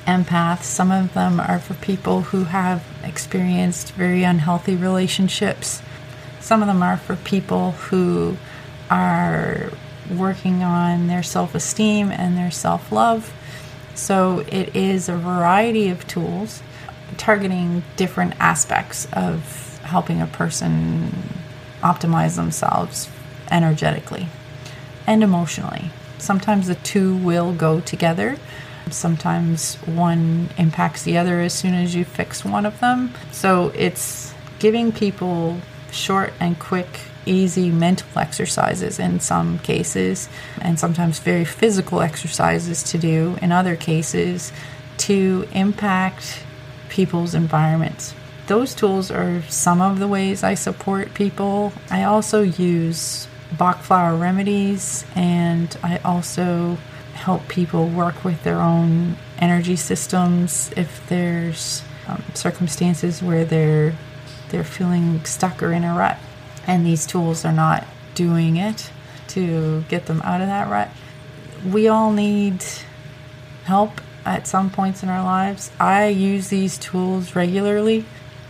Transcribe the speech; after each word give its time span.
empaths. 0.06 0.64
Some 0.64 0.90
of 0.90 1.14
them 1.14 1.40
are 1.40 1.58
for 1.58 1.74
people 1.74 2.22
who 2.22 2.44
have 2.44 2.84
experienced 3.02 3.92
very 3.92 4.22
unhealthy 4.22 4.76
relationships. 4.76 5.82
Some 6.40 6.62
of 6.62 6.68
them 6.68 6.82
are 6.82 6.96
for 6.96 7.16
people 7.16 7.72
who 7.72 8.36
are 8.90 9.72
working 10.10 10.62
on 10.62 11.06
their 11.06 11.22
self 11.22 11.54
esteem 11.54 12.10
and 12.10 12.36
their 12.36 12.50
self 12.50 12.92
love. 12.92 13.32
So 13.94 14.40
it 14.48 14.74
is 14.76 15.08
a 15.08 15.16
variety 15.16 15.88
of 15.88 16.06
tools 16.06 16.62
targeting 17.18 17.82
different 17.96 18.34
aspects 18.38 19.06
of 19.12 19.78
helping 19.82 20.20
a 20.20 20.26
person 20.26 21.12
optimize 21.82 22.36
themselves 22.36 23.08
energetically 23.50 24.26
and 25.06 25.22
emotionally. 25.22 25.90
Sometimes 26.18 26.66
the 26.66 26.74
two 26.76 27.16
will 27.16 27.52
go 27.52 27.80
together. 27.80 28.36
Sometimes 28.90 29.76
one 29.86 30.48
impacts 30.56 31.02
the 31.02 31.18
other 31.18 31.40
as 31.40 31.52
soon 31.52 31.74
as 31.74 31.94
you 31.94 32.04
fix 32.04 32.44
one 32.44 32.64
of 32.64 32.80
them. 32.80 33.12
So 33.30 33.70
it's 33.74 34.32
giving 34.58 34.92
people 34.92 35.58
short 35.90 36.32
and 36.40 36.58
quick, 36.58 36.88
easy 37.26 37.70
mental 37.70 38.08
exercises 38.18 38.98
in 38.98 39.20
some 39.20 39.58
cases, 39.58 40.28
and 40.60 40.78
sometimes 40.78 41.18
very 41.18 41.44
physical 41.44 42.00
exercises 42.00 42.82
to 42.84 42.98
do 42.98 43.36
in 43.40 43.52
other 43.52 43.76
cases 43.76 44.52
to 44.96 45.46
impact 45.52 46.43
people's 46.94 47.34
environments. 47.34 48.14
Those 48.46 48.72
tools 48.72 49.10
are 49.10 49.42
some 49.48 49.80
of 49.80 49.98
the 49.98 50.06
ways 50.06 50.44
I 50.44 50.54
support 50.54 51.12
people. 51.12 51.72
I 51.90 52.04
also 52.04 52.42
use 52.42 53.26
Bach 53.58 53.82
flower 53.82 54.16
remedies 54.16 55.04
and 55.16 55.76
I 55.82 55.98
also 56.04 56.78
help 57.14 57.48
people 57.48 57.88
work 57.88 58.24
with 58.24 58.44
their 58.44 58.60
own 58.60 59.16
energy 59.38 59.74
systems 59.74 60.70
if 60.76 61.04
there's 61.08 61.82
um, 62.06 62.22
circumstances 62.34 63.22
where 63.22 63.44
they're 63.44 63.94
they're 64.50 64.62
feeling 64.62 65.24
stuck 65.24 65.62
or 65.62 65.72
in 65.72 65.84
a 65.84 65.94
rut 65.94 66.18
and 66.66 66.86
these 66.86 67.06
tools 67.06 67.44
are 67.44 67.52
not 67.52 67.84
doing 68.14 68.56
it 68.56 68.90
to 69.28 69.82
get 69.88 70.06
them 70.06 70.20
out 70.22 70.40
of 70.40 70.48
that 70.48 70.68
rut 70.68 70.90
we 71.72 71.88
all 71.88 72.12
need 72.12 72.62
help 73.64 74.00
at 74.24 74.46
some 74.46 74.70
points 74.70 75.02
in 75.02 75.08
our 75.08 75.22
lives 75.22 75.70
i 75.78 76.06
use 76.06 76.48
these 76.48 76.78
tools 76.78 77.34
regularly 77.36 78.04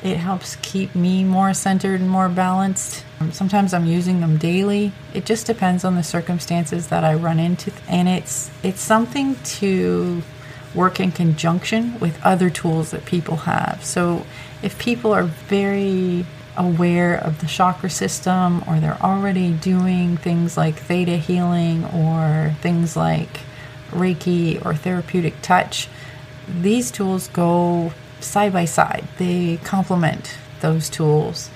it 0.05 0.19
helps 0.19 0.57
keep 0.57 0.95
me 0.95 1.25
more 1.25 1.55
centered 1.55 1.99
and 1.99 2.11
more 2.11 2.29
balanced. 2.29 3.03
Um, 3.21 3.33
sometimes 3.33 3.73
I'm 3.73 3.87
using 3.87 4.21
them 4.21 4.37
daily. 4.37 4.93
It 5.15 5.25
just 5.25 5.47
depends 5.47 5.83
on 5.83 5.95
the 5.97 6.03
circumstances 6.03 6.89
that 6.89 7.05
I 7.05 7.15
run 7.15 7.41
into 7.41 7.73
and 7.89 8.07
it's 8.07 8.51
it's 8.63 8.83
something 8.83 9.35
to 9.37 10.23
work 10.75 11.01
in 11.01 11.11
conjunction 11.11 11.99
with 12.01 12.21
other 12.23 12.51
tools 12.51 12.91
that 12.91 13.07
people 13.07 13.37
have. 13.37 13.83
So 13.83 14.27
if 14.63 14.79
people 14.79 15.13
are 15.15 15.23
very 15.23 16.27
aware 16.57 17.15
of 17.15 17.41
the 17.41 17.47
chakra 17.47 17.89
system 17.89 18.63
or 18.69 18.81
they're 18.81 19.03
already 19.03 19.55
doing 19.55 20.19
things 20.19 20.57
like 20.57 20.75
theta 20.75 21.17
healing 21.17 21.85
or 21.87 22.55
things 22.61 22.95
like 22.95 23.41
Reiki 23.91 24.65
or 24.65 24.75
therapeutic 24.75 25.41
touch, 25.43 25.89
these 26.49 26.91
tools 26.91 27.29
go 27.29 27.93
side 28.21 28.53
by 28.53 28.65
side, 28.65 29.05
they 29.19 29.59
complement 29.65 30.37
those 30.61 30.89
tools. 30.89 31.51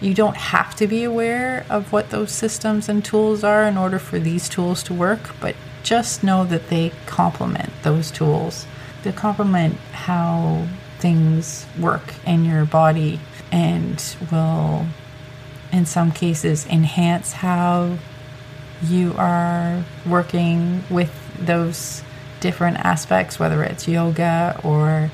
You 0.00 0.14
don't 0.14 0.36
have 0.36 0.74
to 0.76 0.86
be 0.86 1.04
aware 1.04 1.66
of 1.68 1.92
what 1.92 2.10
those 2.10 2.30
systems 2.30 2.88
and 2.88 3.04
tools 3.04 3.44
are 3.44 3.64
in 3.64 3.76
order 3.76 3.98
for 3.98 4.18
these 4.18 4.48
tools 4.48 4.82
to 4.84 4.94
work, 4.94 5.30
but 5.40 5.54
just 5.82 6.22
know 6.22 6.44
that 6.44 6.68
they 6.68 6.92
complement 7.06 7.70
those 7.82 8.10
tools. 8.10 8.66
They 9.02 9.12
complement 9.12 9.76
how 9.92 10.66
things 10.98 11.66
work 11.78 12.14
in 12.26 12.44
your 12.44 12.64
body 12.64 13.20
and 13.50 14.02
will, 14.30 14.86
in 15.72 15.86
some 15.86 16.12
cases, 16.12 16.66
enhance 16.66 17.32
how 17.32 17.98
you 18.82 19.14
are 19.16 19.84
working 20.06 20.84
with 20.88 21.10
those 21.40 22.02
different 22.40 22.78
aspects, 22.78 23.38
whether 23.38 23.62
it's 23.62 23.86
yoga 23.86 24.60
or 24.64 25.10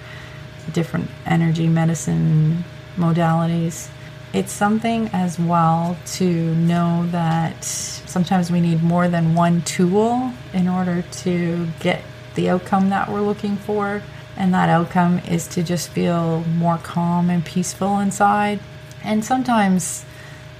different 0.72 1.10
energy 1.24 1.66
medicine 1.66 2.64
modalities. 2.96 3.88
It's 4.32 4.52
something 4.52 5.08
as 5.12 5.38
well 5.38 5.96
to 6.14 6.54
know 6.54 7.06
that 7.10 7.64
sometimes 7.64 8.50
we 8.50 8.60
need 8.60 8.82
more 8.82 9.08
than 9.08 9.34
one 9.34 9.62
tool 9.62 10.32
in 10.52 10.68
order 10.68 11.02
to 11.22 11.68
get 11.80 12.02
the 12.34 12.50
outcome 12.50 12.90
that 12.90 13.10
we're 13.10 13.22
looking 13.22 13.56
for. 13.56 14.02
And 14.36 14.52
that 14.52 14.68
outcome 14.68 15.20
is 15.20 15.48
to 15.48 15.62
just 15.62 15.88
feel 15.88 16.42
more 16.42 16.78
calm 16.78 17.30
and 17.30 17.44
peaceful 17.44 17.98
inside. 17.98 18.60
And 19.02 19.24
sometimes 19.24 20.04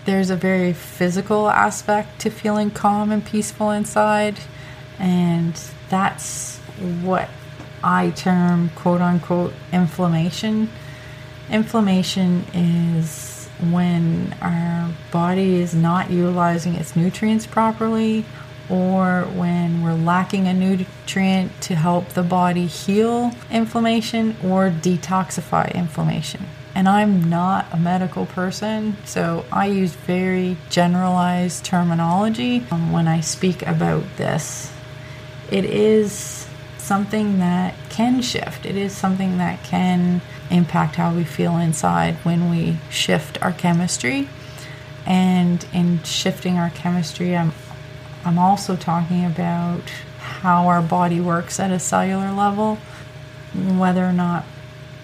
there's 0.07 0.31
a 0.31 0.37
very 0.37 0.73
physical 0.73 1.51
aspect 1.51 2.21
to 2.21 2.31
feeling 2.31 2.71
calm 2.71 3.11
and 3.13 3.25
peaceful 3.25 3.71
inside. 3.71 4.39
And 4.99 5.55
that's 5.89 6.59
what 7.03 7.29
I 7.83 8.11
term 8.11 8.71
quote 8.71 9.01
unquote 9.01 9.53
inflammation. 9.73 10.71
Inflammation 11.51 12.45
is 12.53 13.49
when 13.71 14.35
our 14.41 14.91
body 15.11 15.61
is 15.61 15.75
not 15.75 16.11
utilizing 16.11 16.75
its 16.75 16.97
nutrients 16.97 17.47
properly 17.47 18.25
or 18.69 19.23
when 19.35 19.83
we're 19.83 19.95
lacking 19.95 20.49
a 20.49 20.53
nutrient 20.53 21.61
to 21.63 21.75
help 21.75 22.09
the 22.11 22.23
body 22.23 22.67
heal 22.67 23.33
inflammation 23.51 24.37
or 24.43 24.71
detoxify 24.71 25.73
inflammation. 25.75 26.45
And 26.75 26.89
I'm 26.89 27.31
not 27.31 27.67
a 27.73 27.79
medical 27.79 28.27
person, 28.27 28.97
so 29.07 29.47
I 29.51 29.67
use 29.67 29.93
very 29.93 30.59
generalized 30.69 31.65
terminology 31.65 32.67
um, 32.71 32.93
when 32.93 33.09
I 33.09 33.21
speak 33.21 33.63
about 33.63 34.05
this. 34.17 34.71
It 35.51 35.65
is 35.65 36.47
something 36.79 37.39
that 37.39 37.75
can 37.89 38.23
shift. 38.23 38.67
It 38.67 38.77
is 38.77 38.97
something 38.97 39.39
that 39.39 39.63
can 39.65 40.21
impact 40.51 40.97
how 40.97 41.15
we 41.15 41.25
feel 41.25 41.57
inside 41.57 42.15
when 42.25 42.51
we 42.51 42.79
shift 42.91 43.41
our 43.43 43.53
chemistry. 43.53 44.29
And 45.05 45.65
in 45.73 46.03
shifting 46.03 46.59
our 46.59 46.71
chemistry, 46.71 47.37
I'm 47.37 47.53
I'm 48.25 48.39
also 48.41 48.75
talking 48.75 49.25
about 49.25 49.83
how 50.19 50.67
our 50.67 50.83
body 50.83 51.21
works 51.21 51.61
at 51.61 51.71
a 51.71 51.79
cellular 51.79 52.33
level, 52.33 52.79
whether 53.55 54.05
or 54.05 54.13
not 54.13 54.45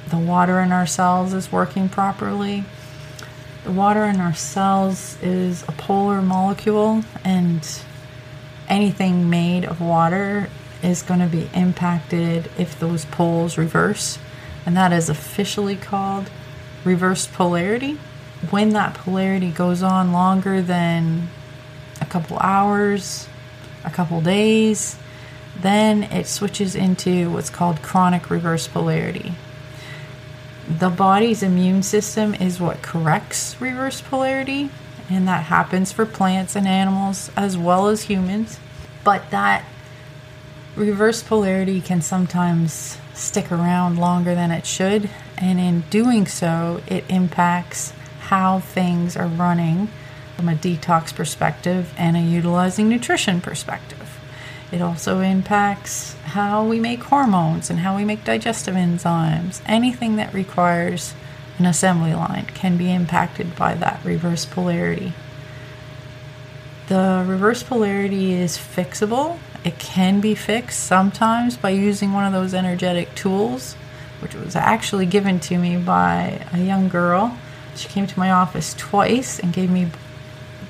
the 0.09 0.19
water 0.19 0.59
in 0.59 0.73
our 0.73 0.87
cells 0.87 1.33
is 1.33 1.53
working 1.53 1.89
properly. 1.89 2.65
The 3.63 3.71
water 3.71 4.05
in 4.07 4.21
our 4.21 4.35
cells 4.35 5.17
is 5.23 5.63
a 5.69 5.73
polar 5.73 6.21
molecule, 6.21 7.05
and 7.23 7.65
anything 8.73 9.29
made 9.29 9.67
of 9.67 9.83
water 9.83 10.49
is 10.83 11.03
going 11.03 11.21
to 11.21 11.27
be 11.27 11.49
impacted 11.55 12.51
if 12.59 12.81
those 12.81 13.05
poles 13.05 13.59
reverse, 13.59 14.19
and 14.65 14.75
that 14.77 14.93
is 14.93 15.11
officially 15.11 15.77
called 15.77 16.31
reversed 16.83 17.33
polarity. 17.35 17.99
When 18.51 18.71
that 18.71 18.95
polarity 18.95 19.51
goes 19.51 19.83
on 19.83 20.13
longer 20.13 20.63
than 20.63 21.29
a 22.01 22.07
couple 22.07 22.39
hours, 22.39 23.29
a 23.85 23.91
couple 23.91 24.23
days, 24.23 24.97
then 25.61 26.05
it 26.05 26.27
switches 26.27 26.75
into 26.75 27.31
what's 27.31 27.51
called 27.51 27.83
chronic 27.83 28.31
reverse 28.31 28.67
polarity. 28.67 29.35
The 30.67 30.89
body's 30.89 31.43
immune 31.43 31.83
system 31.83 32.35
is 32.35 32.59
what 32.59 32.81
corrects 32.81 33.61
reverse 33.61 34.01
polarity, 34.01 34.71
and 35.09 35.27
that 35.29 35.45
happens 35.45 35.93
for 35.93 36.07
plants 36.07 36.57
and 36.57 36.67
animals 36.67 37.31
as 37.37 37.57
well 37.57 37.89
as 37.89 38.03
humans. 38.03 38.59
But 39.05 39.31
that 39.31 39.65
reverse 40.77 41.23
polarity 41.23 41.81
can 41.81 42.01
sometimes 42.01 42.99
stick 43.15 43.53
around 43.53 43.99
longer 43.99 44.35
than 44.35 44.51
it 44.51 44.67
should, 44.67 45.11
and 45.37 45.61
in 45.61 45.83
doing 45.91 46.27
so, 46.27 46.81
it 46.87 47.05
impacts 47.09 47.93
how 48.21 48.61
things 48.61 49.17
are 49.17 49.27
running 49.27 49.89
from 50.37 50.49
a 50.49 50.55
detox 50.55 51.15
perspective 51.15 51.93
and 51.97 52.17
a 52.17 52.21
utilizing 52.21 52.89
nutrition 52.89 53.41
perspective. 53.41 54.19
It 54.71 54.81
also 54.81 55.21
impacts 55.21 56.15
how 56.25 56.65
we 56.65 56.81
make 56.81 57.03
hormones 57.03 57.69
and 57.69 57.81
how 57.81 57.95
we 57.95 58.07
make 58.07 58.25
digestive 58.25 58.75
enzymes. 58.75 59.61
Anything 59.67 60.17
that 60.17 60.33
requires 60.33 61.13
an 61.59 61.67
assembly 61.67 62.15
line 62.15 62.47
can 62.55 62.77
be 62.77 62.93
impacted 62.93 63.55
by 63.57 63.75
that 63.75 64.05
reverse 64.05 64.45
polarity. 64.45 65.13
The 66.89 67.25
reverse 67.27 67.63
polarity 67.63 68.33
is 68.33 68.59
fixable 68.59 69.39
it 69.65 69.79
can 69.79 70.21
be 70.21 70.35
fixed 70.35 70.81
sometimes 70.81 71.57
by 71.57 71.71
using 71.71 72.13
one 72.13 72.25
of 72.25 72.33
those 72.33 72.53
energetic 72.53 73.15
tools, 73.15 73.75
which 74.21 74.35
was 74.35 74.57
actually 74.57 75.07
given 75.07 75.39
to 75.41 75.59
me 75.59 75.77
by 75.77 76.45
a 76.53 76.59
young 76.59 76.89
girl. 76.89 77.39
She 77.77 77.89
came 77.89 78.07
to 78.07 78.19
my 78.19 78.31
office 78.31 78.75
twice 78.75 79.39
and 79.39 79.53
gave 79.53 79.71
me 79.71 79.89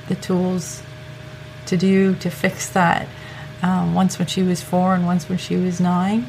the 0.08 0.14
tools 0.14 0.82
to 1.66 1.76
do 1.76 2.14
to 2.16 2.30
fix 2.30 2.68
that. 2.70 3.08
Um, 3.62 3.94
once 3.94 4.18
when 4.18 4.26
she 4.26 4.42
was 4.42 4.60
four 4.60 4.94
and 4.94 5.06
once 5.06 5.28
when 5.28 5.38
she 5.38 5.56
was 5.56 5.80
nine. 5.80 6.26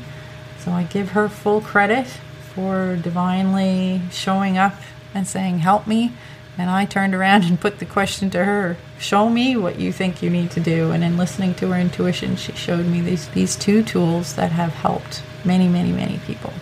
So 0.59 0.71
I 0.71 0.83
give 0.83 1.09
her 1.09 1.27
full 1.27 1.59
credit 1.59 2.07
for 2.55 2.95
divinely 2.95 4.01
showing 4.11 4.57
up 4.57 4.75
and 5.13 5.27
saying, 5.27 5.59
Help 5.59 5.87
me. 5.87 6.13
And 6.57 6.69
I 6.69 6.85
turned 6.85 7.15
around 7.15 7.45
and 7.45 7.59
put 7.59 7.79
the 7.79 7.85
question 7.85 8.29
to 8.31 8.45
her 8.45 8.77
Show 8.99 9.29
me 9.29 9.57
what 9.57 9.79
you 9.79 9.91
think 9.91 10.21
you 10.21 10.29
need 10.29 10.51
to 10.51 10.59
do. 10.59 10.91
And 10.91 11.03
in 11.03 11.17
listening 11.17 11.55
to 11.55 11.71
her 11.71 11.79
intuition, 11.79 12.35
she 12.35 12.53
showed 12.53 12.85
me 12.85 13.01
these, 13.01 13.27
these 13.29 13.55
two 13.55 13.83
tools 13.83 14.35
that 14.35 14.51
have 14.51 14.73
helped 14.73 15.23
many, 15.43 15.67
many, 15.67 15.91
many 15.91 16.19
people. 16.19 16.53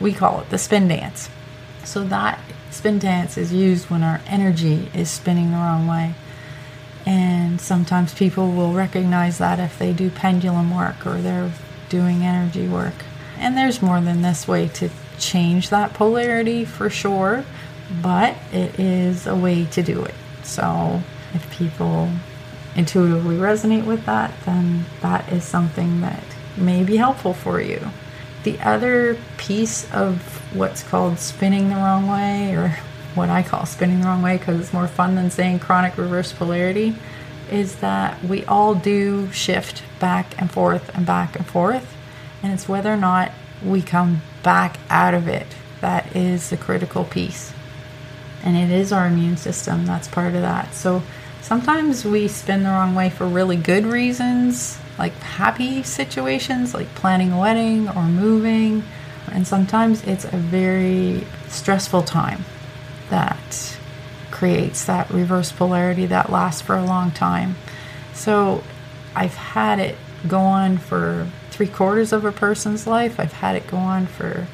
We 0.00 0.12
call 0.12 0.40
it 0.40 0.50
the 0.50 0.58
spin 0.58 0.88
dance. 0.88 1.28
So, 1.84 2.04
that 2.04 2.40
spin 2.70 2.98
dance 2.98 3.36
is 3.36 3.52
used 3.52 3.90
when 3.90 4.02
our 4.02 4.20
energy 4.26 4.90
is 4.94 5.10
spinning 5.10 5.50
the 5.50 5.58
wrong 5.58 5.86
way. 5.86 6.14
And 7.06 7.60
sometimes 7.60 8.14
people 8.14 8.50
will 8.50 8.72
recognize 8.72 9.38
that 9.38 9.60
if 9.60 9.78
they 9.78 9.92
do 9.92 10.08
pendulum 10.10 10.74
work 10.74 11.06
or 11.06 11.20
they're 11.20 11.52
doing 11.90 12.22
energy 12.24 12.66
work. 12.66 12.94
And 13.38 13.56
there's 13.56 13.82
more 13.82 14.00
than 14.00 14.22
this 14.22 14.48
way 14.48 14.68
to 14.68 14.88
change 15.18 15.70
that 15.70 15.94
polarity 15.94 16.64
for 16.64 16.90
sure 16.90 17.44
but 18.02 18.36
it 18.52 18.78
is 18.78 19.26
a 19.26 19.34
way 19.34 19.64
to 19.66 19.82
do 19.82 20.04
it. 20.04 20.14
So 20.42 21.02
if 21.32 21.50
people 21.50 22.10
intuitively 22.74 23.36
resonate 23.36 23.84
with 23.84 24.04
that, 24.06 24.34
then 24.44 24.86
that 25.00 25.30
is 25.32 25.44
something 25.44 26.00
that 26.00 26.24
may 26.56 26.84
be 26.84 26.96
helpful 26.96 27.34
for 27.34 27.60
you. 27.60 27.90
The 28.44 28.60
other 28.60 29.18
piece 29.36 29.90
of 29.92 30.42
what's 30.54 30.82
called 30.82 31.18
spinning 31.18 31.68
the 31.68 31.76
wrong 31.76 32.08
way, 32.08 32.54
or 32.54 32.78
what 33.14 33.30
I 33.30 33.42
call 33.42 33.64
spinning 33.64 34.00
the 34.00 34.06
wrong 34.06 34.22
way 34.22 34.36
because 34.36 34.60
it's 34.60 34.72
more 34.72 34.88
fun 34.88 35.14
than 35.14 35.30
saying 35.30 35.60
chronic 35.60 35.96
reverse 35.96 36.32
polarity, 36.32 36.94
is 37.50 37.76
that 37.76 38.22
we 38.24 38.44
all 38.44 38.74
do 38.74 39.30
shift 39.32 39.82
back 39.98 40.34
and 40.38 40.50
forth 40.50 40.94
and 40.94 41.06
back 41.06 41.36
and 41.36 41.46
forth, 41.46 41.94
and 42.42 42.52
it's 42.52 42.68
whether 42.68 42.92
or 42.92 42.98
not 42.98 43.30
we 43.62 43.82
come 43.82 44.22
back 44.42 44.78
out 44.88 45.14
of 45.14 45.28
it 45.28 45.46
that 45.80 46.14
is 46.16 46.50
the 46.50 46.56
critical 46.56 47.04
piece 47.04 47.52
and 48.44 48.56
it 48.56 48.70
is 48.70 48.92
our 48.92 49.06
immune 49.06 49.38
system 49.38 49.86
that's 49.86 50.06
part 50.06 50.34
of 50.34 50.42
that. 50.42 50.74
So 50.74 51.02
sometimes 51.40 52.04
we 52.04 52.28
spin 52.28 52.62
the 52.62 52.68
wrong 52.68 52.94
way 52.94 53.08
for 53.08 53.26
really 53.26 53.56
good 53.56 53.86
reasons, 53.86 54.78
like 54.98 55.14
happy 55.14 55.82
situations, 55.82 56.74
like 56.74 56.94
planning 56.94 57.32
a 57.32 57.40
wedding 57.40 57.88
or 57.88 58.02
moving. 58.02 58.84
And 59.32 59.46
sometimes 59.46 60.04
it's 60.04 60.26
a 60.26 60.36
very 60.36 61.26
stressful 61.48 62.02
time 62.02 62.44
that 63.08 63.78
creates 64.30 64.84
that 64.84 65.10
reverse 65.10 65.50
polarity 65.50 66.04
that 66.06 66.30
lasts 66.30 66.60
for 66.60 66.76
a 66.76 66.84
long 66.84 67.10
time. 67.12 67.56
So 68.12 68.62
I've 69.14 69.34
had 69.34 69.78
it 69.78 69.96
go 70.28 70.40
on 70.40 70.76
for 70.76 71.28
three 71.54 71.68
quarters 71.68 72.12
of 72.12 72.24
a 72.24 72.32
person's 72.32 72.84
life. 72.84 73.20
I've 73.20 73.34
had 73.34 73.54
it 73.54 73.68
go 73.68 73.76
on 73.76 74.06
for 74.06 74.48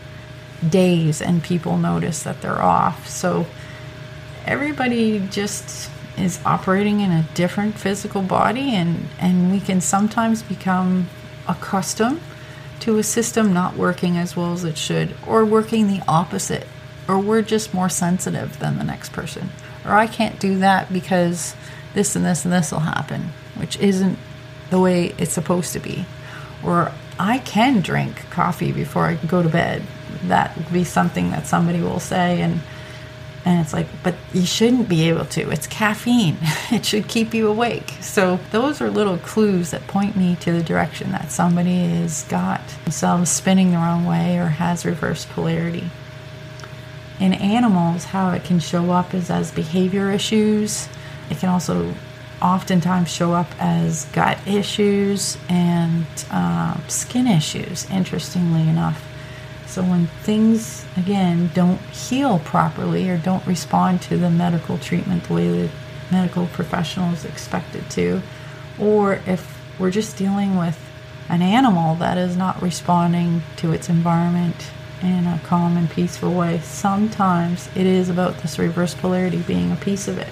days 0.69 1.23
and 1.23 1.43
people 1.43 1.79
notice 1.79 2.23
that 2.25 2.43
they're 2.43 2.61
off. 2.61 3.09
So 3.09 3.47
everybody 4.45 5.27
just 5.31 5.91
is 6.19 6.39
operating 6.45 7.01
in 7.01 7.11
a 7.11 7.27
different 7.35 7.79
physical 7.79 8.21
body 8.21 8.75
and 8.75 9.09
and 9.19 9.51
we 9.51 9.61
can 9.61 9.81
sometimes 9.81 10.43
become 10.43 11.09
accustomed 11.49 12.21
to 12.81 12.99
a 12.99 13.03
system 13.03 13.55
not 13.55 13.77
working 13.77 14.19
as 14.19 14.37
well 14.37 14.53
as 14.53 14.65
it 14.65 14.77
should 14.77 15.15
or 15.27 15.45
working 15.45 15.87
the 15.87 16.03
opposite 16.07 16.67
or 17.09 17.19
we're 17.19 17.43
just 17.43 17.73
more 17.73 17.89
sensitive 17.89 18.59
than 18.59 18.77
the 18.77 18.85
next 18.85 19.13
person 19.13 19.49
or 19.85 19.93
I 19.93 20.07
can't 20.07 20.39
do 20.39 20.59
that 20.59 20.93
because 20.93 21.55
this 21.95 22.15
and 22.17 22.25
this 22.25 22.45
and 22.45 22.53
this 22.53 22.73
will 22.73 22.81
happen 22.81 23.31
which 23.55 23.79
isn't 23.79 24.19
the 24.69 24.81
way 24.81 25.15
it's 25.17 25.33
supposed 25.33 25.73
to 25.73 25.81
be 25.81 26.05
or 26.65 26.93
I 27.19 27.39
can 27.39 27.81
drink 27.81 28.29
coffee 28.31 28.73
before 28.73 29.07
I 29.07 29.15
go 29.17 29.43
to 29.43 29.49
bed 29.49 29.83
that 30.25 30.57
would 30.57 30.73
be 30.73 30.85
something 30.85 31.31
that 31.31 31.47
somebody 31.47 31.81
will 31.81 32.01
say 32.01 32.41
and 32.43 32.61
and 33.43 33.61
it's 33.61 33.73
like, 33.73 33.87
but 34.03 34.15
you 34.35 34.45
shouldn't 34.45 34.87
be 34.89 35.09
able 35.09 35.25
to. 35.25 35.51
It's 35.51 35.67
caffeine. 35.67 36.37
It 36.71 36.85
should 36.85 37.09
keep 37.09 37.33
you 37.33 37.49
awake. 37.49 37.95
So 38.01 38.39
those 38.51 38.81
are 38.81 38.91
little 38.91 39.19
clues 39.19 39.71
that 39.71 39.87
point 39.87 40.15
me 40.15 40.37
to 40.37 40.53
the 40.53 40.63
direction 40.63 41.11
that 41.13 41.33
somebody 41.33 41.87
has 41.87 42.25
got 42.25 42.61
themselves 42.85 43.31
spinning 43.31 43.71
the 43.71 43.79
wrong 43.79 44.05
way 44.05 44.39
or 44.39 44.47
has 44.47 44.85
reverse 44.85 45.25
polarity. 45.25 45.91
In 47.19 47.33
animals, 47.33 48.05
how 48.05 48.31
it 48.31 48.45
can 48.45 48.61
show 48.61 48.93
up 48.93 49.15
is 49.15 49.31
as 49.31 49.51
behavior 49.51 50.11
issues. 50.11 50.89
It 51.31 51.39
can 51.39 51.49
also 51.49 51.95
oftentimes 52.43 53.11
show 53.11 53.33
up 53.33 53.49
as 53.59 54.07
gut 54.07 54.39
issues 54.47 55.37
and 55.49 56.07
uh, 56.31 56.77
skin 56.89 57.27
issues, 57.27 57.89
interestingly 57.91 58.69
enough. 58.69 59.05
So 59.67 59.83
when 59.83 60.07
things, 60.23 60.85
again, 60.97 61.51
don't 61.55 61.81
heal 61.81 62.41
properly 62.41 63.09
or 63.09 63.19
don't 63.19 63.47
respond 63.47 64.03
to 64.03 64.17
the 64.17 64.31
medical 64.31 64.79
treatment 64.79 65.25
the 65.25 65.35
way 65.35 65.49
the 65.49 65.71
medical 66.11 66.47
professionals 66.49 67.25
expect 67.25 67.77
it 67.77 67.89
to, 67.91 68.21
or 68.79 69.21
if 69.27 69.57
we're 69.79 69.91
just 69.91 70.17
dealing 70.17 70.57
with 70.57 70.79
an 71.29 71.43
animal 71.43 71.95
that 71.97 72.19
is 72.19 72.37
not 72.37 72.61
responding 72.61 73.43
to 73.57 73.73
its 73.73 73.89
environment 73.89 74.71
in 75.03 75.27
a 75.27 75.41
calm 75.45 75.77
and 75.77 75.89
peaceful 75.89 76.33
way, 76.33 76.59
sometimes 76.59 77.69
it 77.77 77.87
is 77.87 78.09
about 78.09 78.39
this 78.39 78.59
reverse 78.59 78.95
polarity 78.95 79.41
being 79.43 79.71
a 79.71 79.77
piece 79.77 80.09
of 80.09 80.19
it. 80.19 80.29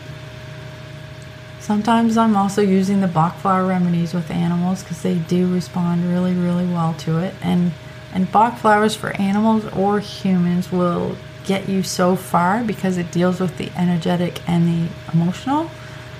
Sometimes 1.68 2.16
I'm 2.16 2.34
also 2.34 2.62
using 2.62 3.02
the 3.02 3.06
Bach 3.06 3.36
flower 3.36 3.66
remedies 3.66 4.14
with 4.14 4.30
animals 4.30 4.82
because 4.82 5.02
they 5.02 5.16
do 5.16 5.52
respond 5.52 6.02
really, 6.10 6.32
really 6.32 6.64
well 6.64 6.94
to 7.00 7.18
it. 7.18 7.34
And 7.42 7.72
and 8.14 8.32
Bach 8.32 8.56
flowers 8.56 8.94
for 8.94 9.10
animals 9.20 9.66
or 9.76 10.00
humans 10.00 10.72
will 10.72 11.14
get 11.44 11.68
you 11.68 11.82
so 11.82 12.16
far 12.16 12.64
because 12.64 12.96
it 12.96 13.12
deals 13.12 13.38
with 13.38 13.58
the 13.58 13.70
energetic 13.76 14.40
and 14.48 14.66
the 14.66 14.92
emotional 15.12 15.70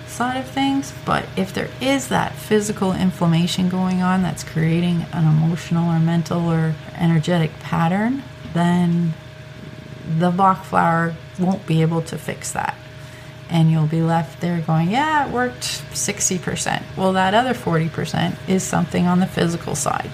side 0.06 0.36
of 0.36 0.50
things. 0.50 0.92
But 1.06 1.24
if 1.34 1.54
there 1.54 1.70
is 1.80 2.08
that 2.08 2.34
physical 2.34 2.92
inflammation 2.92 3.70
going 3.70 4.02
on 4.02 4.22
that's 4.22 4.44
creating 4.44 5.06
an 5.14 5.24
emotional 5.24 5.90
or 5.90 5.98
mental 5.98 6.46
or 6.46 6.74
energetic 6.94 7.58
pattern, 7.60 8.22
then 8.52 9.14
the 10.18 10.30
Bach 10.30 10.62
flower 10.66 11.14
won't 11.38 11.66
be 11.66 11.80
able 11.80 12.02
to 12.02 12.18
fix 12.18 12.52
that. 12.52 12.76
And 13.50 13.70
you'll 13.70 13.86
be 13.86 14.02
left 14.02 14.40
there 14.40 14.60
going, 14.60 14.90
yeah, 14.90 15.26
it 15.26 15.32
worked 15.32 15.62
60%. 15.92 16.82
Well, 16.96 17.12
that 17.14 17.32
other 17.32 17.54
40% 17.54 18.36
is 18.48 18.62
something 18.62 19.06
on 19.06 19.20
the 19.20 19.26
physical 19.26 19.74
side. 19.74 20.10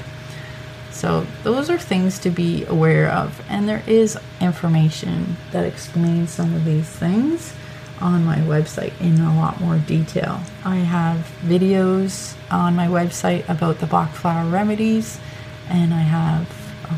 So, 0.92 1.26
those 1.42 1.68
are 1.70 1.78
things 1.78 2.20
to 2.20 2.30
be 2.30 2.64
aware 2.66 3.10
of. 3.10 3.44
And 3.48 3.68
there 3.68 3.82
is 3.86 4.16
information 4.40 5.36
that 5.50 5.64
explains 5.64 6.30
some 6.30 6.54
of 6.54 6.64
these 6.64 6.88
things 6.88 7.52
on 8.00 8.24
my 8.24 8.36
website 8.38 8.92
in 9.00 9.20
a 9.20 9.36
lot 9.36 9.60
more 9.60 9.78
detail. 9.78 10.40
I 10.64 10.76
have 10.76 11.30
videos 11.42 12.34
on 12.50 12.76
my 12.76 12.86
website 12.86 13.48
about 13.48 13.80
the 13.80 13.86
Bach 13.86 14.10
flower 14.12 14.48
remedies, 14.48 15.18
and 15.68 15.92
I 15.94 16.00
have 16.00 16.48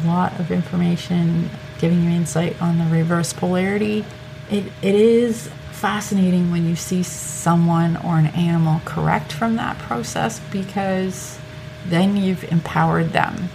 a 0.03 0.07
lot 0.07 0.39
of 0.41 0.51
information 0.51 1.51
giving 1.79 2.03
you 2.03 2.11
insight 2.11 2.61
on 2.61 2.79
the 2.79 2.85
reverse 2.85 3.33
polarity. 3.33 4.05
It, 4.51 4.65
it 4.83 4.95
is 4.95 5.51
fascinating 5.73 6.51
when 6.51 6.67
you 6.67 6.77
see 6.77 7.03
someone 7.03 7.97
or 7.99 8.19
an 8.19 8.27
animal 8.27 8.81
correct 8.85 9.33
from 9.33 9.57
that 9.57 9.79
process 9.79 10.41
because 10.51 11.39
then 11.87 12.17
you've 12.17 12.45
empowered 12.45 13.11
them. 13.13 13.51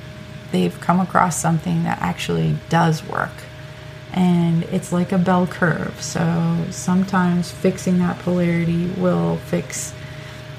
They've 0.51 0.79
come 0.79 0.99
across 0.99 1.37
something 1.37 1.83
that 1.83 1.99
actually 2.01 2.57
does 2.69 3.07
work. 3.07 3.31
And 4.13 4.63
it's 4.65 4.91
like 4.91 5.11
a 5.11 5.17
bell 5.17 5.47
curve. 5.47 6.01
So 6.01 6.65
sometimes 6.69 7.49
fixing 7.49 7.99
that 7.99 8.19
polarity 8.19 8.87
will 8.97 9.37
fix 9.37 9.93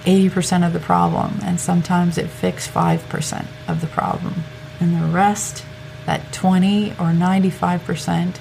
80% 0.05 0.67
of 0.67 0.73
the 0.73 0.81
problem, 0.81 1.39
and 1.45 1.61
sometimes 1.61 2.19
it 2.19 2.29
fixes 2.29 2.73
5% 2.73 3.47
of 3.69 3.81
the 3.81 3.87
problem. 3.87 4.45
And 4.81 5.01
the 5.01 5.07
rest 5.07 5.65
that 6.07 6.33
20 6.33 6.93
or 6.93 7.12
95% 7.12 8.37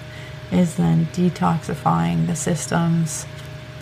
is 0.52 0.76
then 0.76 1.06
detoxifying 1.08 2.28
the 2.28 2.36
systems 2.36 3.26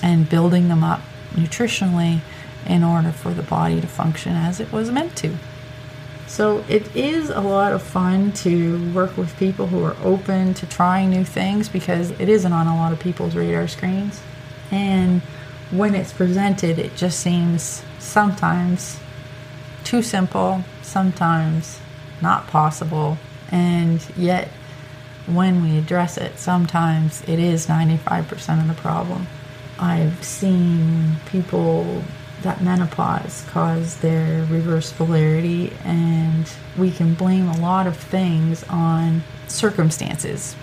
and 0.02 0.30
building 0.30 0.68
them 0.68 0.84
up 0.84 1.02
nutritionally 1.34 2.22
in 2.66 2.84
order 2.84 3.12
for 3.12 3.34
the 3.34 3.44
body 3.44 3.82
to 3.82 3.88
function 3.88 4.34
as 4.34 4.60
it 4.60 4.72
was 4.72 4.92
meant 4.92 5.16
to. 5.18 5.36
So 6.28 6.64
it 6.70 6.96
is 6.96 7.30
a 7.32 7.42
lot 7.42 7.74
of 7.74 7.82
fun 7.82 8.32
to 8.34 8.94
work 8.94 9.18
with 9.18 9.36
people 9.38 9.68
who 9.68 9.84
are 9.84 9.96
open 10.04 10.54
to 10.56 10.68
trying 10.68 11.10
new 11.10 11.24
things 11.24 11.68
because 11.68 12.12
it 12.12 12.30
isn't 12.30 12.54
on 12.54 12.68
a 12.68 12.76
lot 12.76 12.94
of 12.94 13.00
people's 13.00 13.36
radar 13.36 13.68
screens. 13.68 14.22
And 14.70 15.22
when 15.72 15.96
it's 15.96 16.14
presented, 16.14 16.78
it 16.78 16.96
just 16.96 17.20
seems 17.20 17.84
sometimes 17.98 19.00
too 19.84 20.04
simple, 20.04 20.64
sometimes 20.84 21.80
not 22.22 22.48
possible, 22.48 23.18
and 23.52 24.06
yet, 24.16 24.50
when 25.34 25.62
we 25.64 25.78
address 25.78 26.18
it, 26.18 26.40
sometimes 26.40 27.22
it 27.24 27.40
is 27.40 27.68
95% 27.68 28.62
of 28.62 28.68
the 28.68 28.74
problem. 28.82 29.28
I've 29.80 30.24
seen 30.24 31.16
people 31.28 32.04
that 32.42 32.62
menopause 32.62 33.46
cause 33.50 33.98
their 33.98 34.46
reverse 34.46 34.92
polarity, 34.94 35.74
and 35.84 36.50
we 36.78 36.92
can 36.92 37.14
blame 37.14 37.48
a 37.48 37.58
lot 37.60 37.88
of 37.88 37.98
things 37.98 38.64
on 38.70 39.24
circumstances 39.48 40.56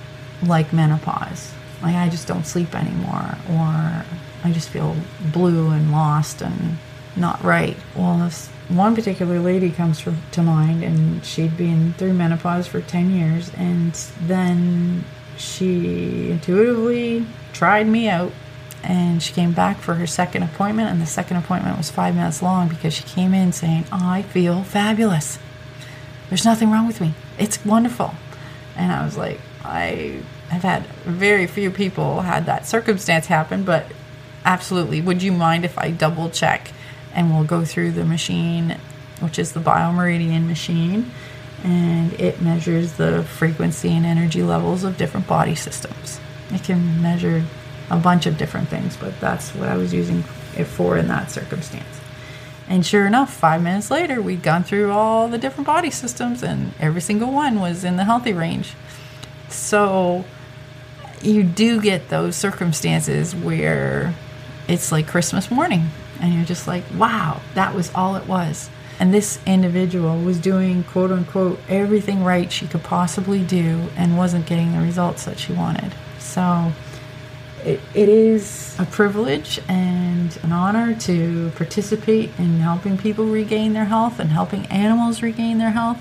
like 0.42 0.72
menopause. 0.72 1.52
Like, 1.82 1.96
I 1.96 2.08
just 2.08 2.26
don't 2.26 2.46
sleep 2.46 2.74
anymore, 2.74 3.36
or 3.50 4.04
I 4.44 4.52
just 4.52 4.68
feel 4.68 4.96
blue 5.32 5.70
and 5.70 5.92
lost 5.92 6.40
and 6.40 6.78
not 7.14 7.42
right. 7.42 7.76
Well, 7.94 8.26
if 8.26 8.50
one 8.68 8.94
particular 8.94 9.38
lady 9.38 9.70
comes 9.70 10.04
to 10.32 10.42
mind, 10.42 10.82
and 10.82 11.24
she'd 11.24 11.56
been 11.56 11.92
through 11.94 12.14
menopause 12.14 12.66
for 12.66 12.80
10 12.80 13.10
years, 13.10 13.50
and 13.54 13.92
then 14.20 15.04
she 15.36 16.30
intuitively 16.30 17.26
tried 17.52 17.86
me 17.86 18.08
out. 18.08 18.32
And 18.82 19.20
she 19.20 19.32
came 19.32 19.52
back 19.52 19.78
for 19.78 19.94
her 19.94 20.06
second 20.06 20.44
appointment, 20.44 20.90
and 20.90 21.02
the 21.02 21.06
second 21.06 21.38
appointment 21.38 21.76
was 21.76 21.90
five 21.90 22.14
minutes 22.14 22.40
long 22.40 22.68
because 22.68 22.94
she 22.94 23.02
came 23.02 23.34
in 23.34 23.52
saying, 23.52 23.84
I 23.90 24.22
feel 24.22 24.62
fabulous. 24.62 25.38
There's 26.28 26.44
nothing 26.44 26.70
wrong 26.70 26.86
with 26.86 27.00
me. 27.00 27.14
It's 27.38 27.64
wonderful. 27.64 28.14
And 28.76 28.92
I 28.92 29.04
was 29.04 29.16
like, 29.16 29.40
I 29.64 30.20
have 30.50 30.62
had 30.62 30.86
very 31.04 31.46
few 31.48 31.70
people 31.70 32.20
had 32.20 32.46
that 32.46 32.66
circumstance 32.66 33.26
happen, 33.26 33.64
but 33.64 33.86
absolutely. 34.44 35.00
Would 35.00 35.22
you 35.22 35.32
mind 35.32 35.64
if 35.64 35.76
I 35.78 35.90
double 35.90 36.30
check 36.30 36.70
and 37.16 37.34
we'll 37.34 37.44
go 37.44 37.64
through 37.64 37.92
the 37.92 38.04
machine, 38.04 38.76
which 39.20 39.38
is 39.38 39.52
the 39.52 39.60
biomeridian 39.60 40.46
machine, 40.46 41.10
and 41.64 42.12
it 42.20 42.40
measures 42.42 42.92
the 42.92 43.24
frequency 43.24 43.88
and 43.88 44.04
energy 44.04 44.42
levels 44.42 44.84
of 44.84 44.98
different 44.98 45.26
body 45.26 45.54
systems. 45.54 46.20
It 46.52 46.62
can 46.62 47.02
measure 47.02 47.42
a 47.90 47.96
bunch 47.96 48.26
of 48.26 48.36
different 48.36 48.68
things, 48.68 48.96
but 48.96 49.18
that's 49.18 49.54
what 49.54 49.68
I 49.68 49.76
was 49.76 49.94
using 49.94 50.24
it 50.56 50.64
for 50.64 50.98
in 50.98 51.08
that 51.08 51.30
circumstance. 51.30 52.00
And 52.68 52.84
sure 52.84 53.06
enough, 53.06 53.32
five 53.32 53.62
minutes 53.62 53.90
later, 53.90 54.20
we'd 54.20 54.42
gone 54.42 54.62
through 54.62 54.92
all 54.92 55.28
the 55.28 55.38
different 55.38 55.66
body 55.66 55.90
systems, 55.90 56.42
and 56.42 56.74
every 56.78 57.00
single 57.00 57.32
one 57.32 57.60
was 57.60 57.82
in 57.82 57.96
the 57.96 58.04
healthy 58.04 58.34
range. 58.34 58.74
So 59.48 60.24
you 61.22 61.44
do 61.44 61.80
get 61.80 62.10
those 62.10 62.36
circumstances 62.36 63.34
where 63.34 64.14
it's 64.68 64.92
like 64.92 65.06
Christmas 65.06 65.50
morning 65.50 65.90
and 66.20 66.34
you're 66.34 66.44
just 66.44 66.66
like, 66.66 66.84
wow, 66.96 67.40
that 67.54 67.74
was 67.74 67.92
all 67.94 68.16
it 68.16 68.26
was. 68.26 68.70
And 68.98 69.12
this 69.12 69.38
individual 69.46 70.18
was 70.18 70.38
doing 70.38 70.84
quote 70.84 71.10
unquote 71.10 71.60
everything 71.68 72.24
right 72.24 72.50
she 72.50 72.66
could 72.66 72.82
possibly 72.82 73.44
do 73.44 73.88
and 73.96 74.16
wasn't 74.16 74.46
getting 74.46 74.72
the 74.72 74.80
results 74.80 75.24
that 75.26 75.38
she 75.38 75.52
wanted. 75.52 75.92
So 76.18 76.72
it, 77.66 77.80
it 77.94 78.08
is 78.08 78.76
a 78.78 78.86
privilege 78.86 79.60
and 79.68 80.38
an 80.42 80.52
honor 80.52 80.94
to 81.00 81.50
participate 81.56 82.30
in 82.38 82.60
helping 82.60 82.96
people 82.96 83.26
regain 83.26 83.72
their 83.72 83.86
health 83.86 84.20
and 84.20 84.30
helping 84.30 84.66
animals 84.66 85.20
regain 85.20 85.58
their 85.58 85.72
health. 85.72 86.00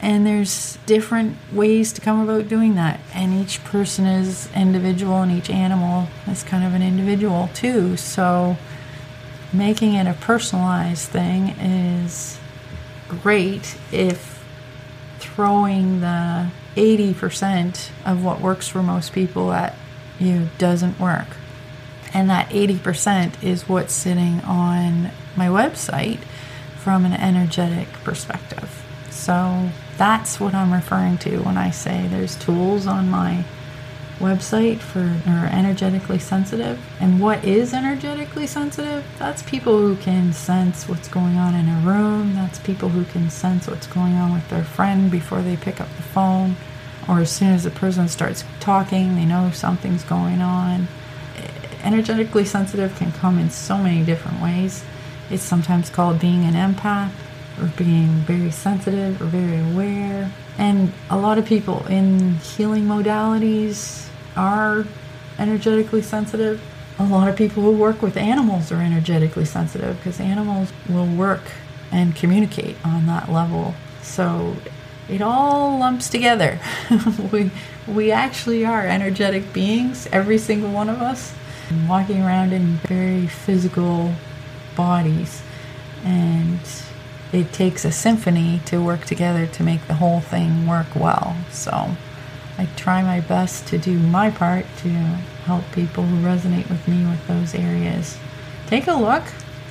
And 0.00 0.24
there's 0.24 0.78
different 0.86 1.36
ways 1.52 1.92
to 1.94 2.00
come 2.00 2.20
about 2.20 2.48
doing 2.48 2.76
that. 2.76 3.00
And 3.14 3.34
each 3.34 3.64
person 3.64 4.06
is 4.06 4.48
individual, 4.54 5.22
and 5.22 5.32
each 5.32 5.50
animal 5.50 6.08
is 6.28 6.44
kind 6.44 6.64
of 6.64 6.74
an 6.74 6.82
individual 6.82 7.50
too. 7.52 7.96
So 7.96 8.56
making 9.52 9.94
it 9.94 10.06
a 10.06 10.14
personalized 10.14 11.08
thing 11.08 11.50
is 11.60 12.38
great 13.08 13.76
if 13.90 14.44
throwing 15.18 16.00
the 16.00 16.50
80% 16.76 17.90
of 18.04 18.22
what 18.22 18.40
works 18.40 18.68
for 18.68 18.82
most 18.82 19.12
people 19.12 19.52
at 19.52 19.74
you 20.18 20.48
doesn't 20.58 20.98
work. 21.00 21.28
And 22.14 22.28
that 22.30 22.48
80% 22.50 23.42
is 23.42 23.68
what's 23.68 23.92
sitting 23.92 24.40
on 24.40 25.10
my 25.36 25.46
website 25.48 26.20
from 26.76 27.04
an 27.04 27.12
energetic 27.12 27.88
perspective. 28.04 28.84
So 29.10 29.70
that's 29.96 30.40
what 30.40 30.54
I'm 30.54 30.72
referring 30.72 31.18
to 31.18 31.38
when 31.40 31.58
I 31.58 31.70
say 31.70 32.06
there's 32.08 32.36
tools 32.36 32.86
on 32.86 33.10
my 33.10 33.44
website 34.18 34.78
for 34.78 35.20
are 35.26 35.46
energetically 35.46 36.18
sensitive. 36.18 36.78
And 37.00 37.20
what 37.20 37.44
is 37.44 37.72
energetically 37.72 38.46
sensitive? 38.46 39.04
That's 39.18 39.42
people 39.42 39.78
who 39.78 39.96
can 39.96 40.32
sense 40.32 40.88
what's 40.88 41.08
going 41.08 41.36
on 41.36 41.54
in 41.54 41.68
a 41.68 41.80
room. 41.80 42.34
That's 42.34 42.58
people 42.58 42.88
who 42.88 43.04
can 43.04 43.30
sense 43.30 43.66
what's 43.66 43.86
going 43.86 44.14
on 44.14 44.32
with 44.32 44.48
their 44.48 44.64
friend 44.64 45.10
before 45.10 45.42
they 45.42 45.56
pick 45.56 45.80
up 45.80 45.88
the 45.96 46.02
phone. 46.02 46.56
Or 47.08 47.20
as 47.20 47.30
soon 47.30 47.48
as 47.48 47.64
the 47.64 47.70
person 47.70 48.08
starts 48.08 48.44
talking, 48.60 49.14
they 49.14 49.24
know 49.24 49.50
something's 49.50 50.04
going 50.04 50.42
on. 50.42 50.88
Energetically 51.82 52.44
sensitive 52.44 52.94
can 52.96 53.12
come 53.12 53.38
in 53.38 53.50
so 53.50 53.78
many 53.78 54.04
different 54.04 54.42
ways. 54.42 54.84
It's 55.30 55.42
sometimes 55.42 55.90
called 55.90 56.18
being 56.18 56.44
an 56.44 56.54
empath 56.54 57.10
or 57.60 57.72
being 57.76 58.08
very 58.26 58.50
sensitive 58.50 59.22
or 59.22 59.26
very 59.26 59.58
aware. 59.72 60.30
And 60.58 60.92
a 61.08 61.16
lot 61.16 61.38
of 61.38 61.46
people 61.46 61.86
in 61.86 62.34
healing 62.36 62.84
modalities 62.84 64.07
are 64.38 64.86
energetically 65.38 66.00
sensitive. 66.00 66.62
A 66.98 67.04
lot 67.04 67.28
of 67.28 67.36
people 67.36 67.62
who 67.62 67.72
work 67.72 68.00
with 68.00 68.16
animals 68.16 68.72
are 68.72 68.80
energetically 68.80 69.44
sensitive 69.44 69.96
because 69.98 70.20
animals 70.20 70.72
will 70.88 71.06
work 71.06 71.42
and 71.92 72.14
communicate 72.14 72.76
on 72.84 73.06
that 73.06 73.30
level. 73.30 73.74
So 74.02 74.56
it 75.08 75.20
all 75.20 75.78
lumps 75.78 76.08
together. 76.08 76.60
we 77.32 77.50
we 77.86 78.10
actually 78.10 78.64
are 78.64 78.86
energetic 78.86 79.52
beings, 79.52 80.08
every 80.12 80.38
single 80.38 80.70
one 80.70 80.88
of 80.88 81.00
us, 81.00 81.34
walking 81.88 82.22
around 82.22 82.52
in 82.52 82.76
very 82.86 83.26
physical 83.26 84.14
bodies. 84.76 85.42
And 86.04 86.60
it 87.32 87.52
takes 87.52 87.84
a 87.84 87.92
symphony 87.92 88.60
to 88.66 88.82
work 88.82 89.04
together 89.04 89.46
to 89.46 89.62
make 89.62 89.86
the 89.86 89.94
whole 89.94 90.20
thing 90.20 90.66
work 90.66 90.94
well. 90.94 91.36
So 91.50 91.96
I 92.58 92.66
try 92.76 93.02
my 93.02 93.20
best 93.20 93.68
to 93.68 93.78
do 93.78 93.98
my 93.98 94.30
part 94.30 94.66
to 94.78 94.88
help 94.88 95.64
people 95.72 96.04
who 96.04 96.26
resonate 96.26 96.68
with 96.68 96.86
me 96.88 97.06
with 97.06 97.24
those 97.28 97.54
areas. 97.54 98.18
Take 98.66 98.88
a 98.88 98.94
look. 98.94 99.22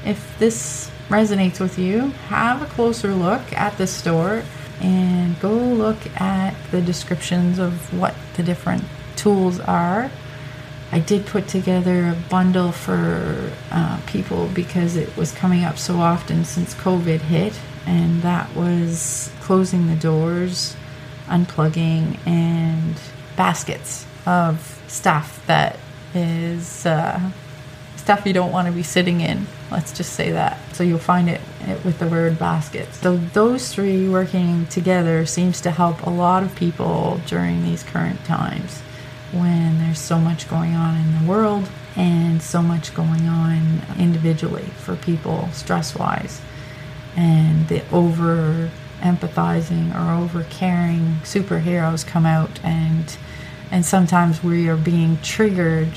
If 0.05 0.39
this 0.39 0.89
resonates 1.09 1.59
with 1.59 1.77
you, 1.77 2.11
have 2.29 2.61
a 2.61 2.65
closer 2.65 3.13
look 3.13 3.53
at 3.53 3.77
the 3.77 3.87
store 3.87 4.43
and 4.79 5.39
go 5.39 5.53
look 5.53 5.97
at 6.19 6.55
the 6.71 6.81
descriptions 6.81 7.59
of 7.59 7.93
what 7.93 8.15
the 8.35 8.43
different 8.43 8.83
tools 9.15 9.59
are. 9.59 10.09
I 10.91 10.99
did 10.99 11.25
put 11.25 11.49
together 11.49 12.07
a 12.07 12.29
bundle 12.29 12.71
for 12.71 13.51
uh, 13.71 13.99
people 14.07 14.47
because 14.53 14.95
it 14.95 15.15
was 15.17 15.33
coming 15.33 15.65
up 15.65 15.77
so 15.77 15.99
often 15.99 16.45
since 16.45 16.73
COVID 16.73 17.19
hit, 17.19 17.59
and 17.85 18.21
that 18.21 18.55
was 18.55 19.29
closing 19.41 19.87
the 19.87 19.95
doors, 19.95 20.77
unplugging, 21.27 22.19
and 22.27 22.95
baskets 23.35 24.05
of 24.25 24.81
stuff 24.87 25.45
that 25.47 25.77
is 26.13 26.85
uh, 26.85 27.31
stuff 27.95 28.25
you 28.25 28.33
don't 28.33 28.51
want 28.51 28.67
to 28.67 28.73
be 28.73 28.83
sitting 28.83 29.21
in. 29.21 29.45
Let's 29.69 29.91
just 29.91 30.13
say 30.13 30.31
that. 30.31 30.57
So 30.73 30.83
you'll 30.83 30.97
find 30.97 31.29
it, 31.29 31.41
it 31.61 31.83
with 31.83 31.99
the 31.99 32.07
word 32.07 32.39
basket. 32.39 32.93
So 32.93 33.17
those 33.17 33.73
three 33.73 34.07
working 34.07 34.65
together 34.67 35.25
seems 35.25 35.59
to 35.61 35.71
help 35.71 36.05
a 36.05 36.09
lot 36.09 36.43
of 36.43 36.55
people 36.55 37.19
during 37.27 37.63
these 37.63 37.83
current 37.83 38.23
times 38.23 38.81
when 39.33 39.79
there's 39.79 39.99
so 39.99 40.19
much 40.19 40.49
going 40.49 40.73
on 40.73 40.95
in 40.95 41.19
the 41.19 41.29
world 41.29 41.67
and 41.97 42.41
so 42.41 42.61
much 42.61 42.93
going 42.93 43.27
on 43.27 43.81
individually 43.99 44.69
for 44.77 44.95
people 44.95 45.49
stress 45.51 45.93
wise. 45.93 46.41
And 47.15 47.67
the 47.67 47.83
over 47.91 48.71
empathizing 49.01 49.93
or 49.95 50.23
over 50.23 50.43
caring 50.49 51.17
superheroes 51.23 52.05
come 52.05 52.25
out 52.25 52.59
and 52.63 53.17
and 53.69 53.85
sometimes 53.85 54.43
we 54.43 54.69
are 54.69 54.77
being 54.77 55.17
triggered 55.21 55.91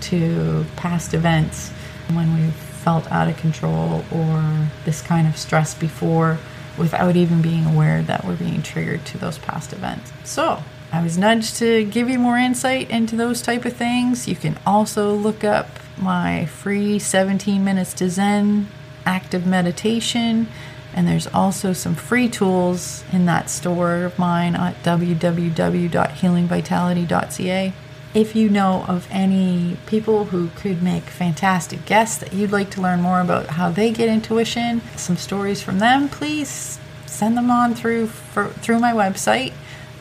to 0.00 0.64
past 0.76 1.14
events 1.14 1.70
when 2.12 2.34
we've 2.34 2.54
felt 2.54 3.10
out 3.12 3.28
of 3.28 3.36
control 3.36 4.04
or 4.10 4.68
this 4.84 5.02
kind 5.02 5.26
of 5.28 5.36
stress 5.36 5.74
before 5.74 6.38
without 6.78 7.14
even 7.14 7.42
being 7.42 7.66
aware 7.66 8.02
that 8.02 8.24
we're 8.24 8.36
being 8.36 8.62
triggered 8.62 9.04
to 9.04 9.18
those 9.18 9.38
past 9.38 9.72
events. 9.72 10.10
So, 10.24 10.62
I 10.90 11.02
was 11.02 11.16
nudged 11.16 11.56
to 11.56 11.84
give 11.84 12.10
you 12.10 12.18
more 12.18 12.36
insight 12.36 12.90
into 12.90 13.16
those 13.16 13.40
type 13.40 13.64
of 13.64 13.74
things. 13.74 14.28
You 14.28 14.36
can 14.36 14.58
also 14.66 15.14
look 15.14 15.42
up 15.42 15.68
my 15.96 16.46
free 16.46 16.98
17 16.98 17.64
minutes 17.64 17.94
to 17.94 18.10
zen 18.10 18.68
active 19.06 19.46
meditation 19.46 20.48
and 20.94 21.08
there's 21.08 21.26
also 21.28 21.72
some 21.72 21.94
free 21.94 22.28
tools 22.28 23.02
in 23.12 23.24
that 23.26 23.48
store 23.48 24.04
of 24.04 24.18
mine 24.18 24.54
at 24.54 24.82
www.healingvitality.ca 24.82 27.72
if 28.14 28.36
you 28.36 28.50
know 28.50 28.84
of 28.88 29.08
any 29.10 29.78
people 29.86 30.26
who 30.26 30.48
could 30.48 30.82
make 30.82 31.04
fantastic 31.04 31.86
guests 31.86 32.18
that 32.18 32.32
you'd 32.32 32.52
like 32.52 32.70
to 32.70 32.80
learn 32.80 33.00
more 33.00 33.22
about 33.22 33.46
how 33.46 33.70
they 33.70 33.90
get 33.90 34.08
intuition, 34.08 34.82
some 34.96 35.16
stories 35.16 35.62
from 35.62 35.78
them, 35.78 36.10
please 36.10 36.78
send 37.06 37.36
them 37.36 37.50
on 37.50 37.74
through 37.74 38.08
for, 38.08 38.48
through 38.48 38.78
my 38.78 38.92
website. 38.92 39.52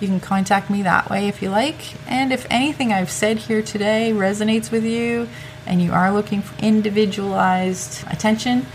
You 0.02 0.08
can 0.08 0.20
contact 0.20 0.70
me 0.70 0.82
that 0.82 1.10
way 1.10 1.30
if 1.30 1.42
you 1.42 1.50
like. 1.50 1.94
And 2.10 2.34
if 2.34 2.46
anything 2.50 2.92
I've 2.92 3.12
said 3.12 3.38
here 3.38 3.62
today 3.62 4.12
resonates 4.14 4.72
with 4.72 4.84
you 4.84 5.30
and 5.66 5.82
you 5.82 5.94
are 5.94 6.12
looking 6.12 6.42
for 6.42 6.62
individualized 6.62 8.04
attention 8.08 8.66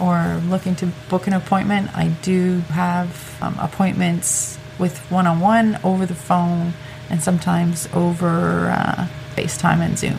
or 0.00 0.40
looking 0.48 0.74
to 0.76 0.86
book 1.08 1.26
an 1.26 1.32
appointment, 1.32 1.96
I 1.96 2.08
do 2.22 2.60
have 2.70 3.38
um, 3.40 3.56
appointments 3.58 4.58
with 4.78 4.98
one 5.10 5.26
on 5.26 5.40
one 5.40 5.78
over 5.82 6.06
the 6.06 6.14
phone 6.14 6.74
and 7.08 7.22
sometimes 7.22 7.88
over 7.94 8.68
uh, 8.68 9.06
FaceTime 9.34 9.80
and 9.80 9.98
Zoom. 9.98 10.18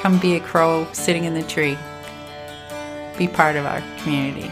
Come 0.00 0.18
be 0.18 0.36
a 0.36 0.40
crow 0.40 0.88
sitting 0.92 1.24
in 1.24 1.34
the 1.34 1.42
tree. 1.42 1.76
Be 3.18 3.28
part 3.28 3.56
of 3.56 3.66
our 3.66 3.82
community. 3.98 4.50